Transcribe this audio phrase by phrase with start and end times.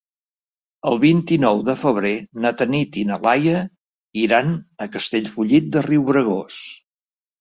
[0.91, 2.13] El vint-i-nou de febrer
[2.45, 3.61] na Tanit i na Laia
[4.25, 4.51] iran
[4.87, 6.59] a Castellfollit de Riubregós.